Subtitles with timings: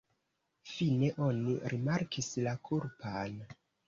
[0.69, 3.37] Fine oni rimarkis la kulpan.